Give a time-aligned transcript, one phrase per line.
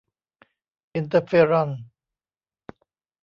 [0.93, 1.69] อินเตอร์เฟียรอน